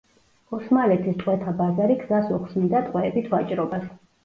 [0.57, 3.89] ოსმალეთის ტყვეთა ბაზარი გზას უხსნიდა ტყვეებით ვაჭრობას.